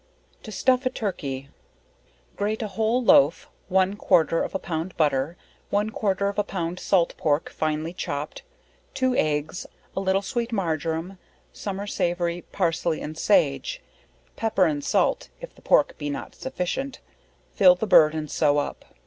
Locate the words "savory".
11.85-12.41